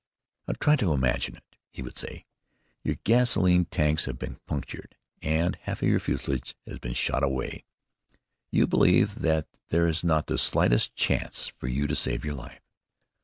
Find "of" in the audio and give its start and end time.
5.83-5.89